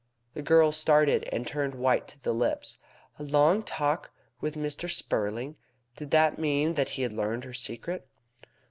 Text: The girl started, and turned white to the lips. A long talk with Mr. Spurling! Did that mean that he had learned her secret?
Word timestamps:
The 0.33 0.41
girl 0.41 0.71
started, 0.71 1.25
and 1.31 1.45
turned 1.45 1.75
white 1.75 2.07
to 2.07 2.19
the 2.23 2.33
lips. 2.33 2.79
A 3.19 3.23
long 3.23 3.61
talk 3.61 4.09
with 4.39 4.55
Mr. 4.55 4.89
Spurling! 4.89 5.57
Did 5.95 6.09
that 6.09 6.39
mean 6.39 6.73
that 6.73 6.89
he 6.97 7.03
had 7.03 7.13
learned 7.13 7.43
her 7.43 7.53
secret? 7.53 8.07